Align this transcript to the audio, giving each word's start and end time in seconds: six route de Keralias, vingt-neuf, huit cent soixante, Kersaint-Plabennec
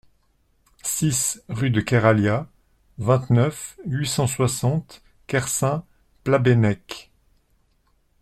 six 0.81 1.39
route 1.47 1.71
de 1.73 1.79
Keralias, 1.79 2.47
vingt-neuf, 2.97 3.77
huit 3.85 4.07
cent 4.07 4.25
soixante, 4.25 5.03
Kersaint-Plabennec 5.27 7.11